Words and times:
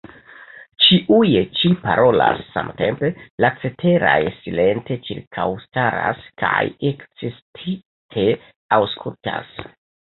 Ĉiuj 0.85 1.27
ĉi 1.59 1.69
parolas 1.83 2.41
samtempe; 2.55 3.11
la 3.45 3.53
ceteraj 3.65 4.17
silente 4.41 4.99
ĉirkaŭstaras, 5.11 6.27
kaj 6.45 6.67
ekscitite 6.95 8.29
aŭskultas. 8.83 9.59